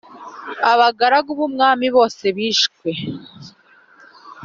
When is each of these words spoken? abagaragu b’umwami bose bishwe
abagaragu 0.71 1.31
b’umwami 1.39 1.87
bose 1.95 2.23
bishwe 2.37 2.89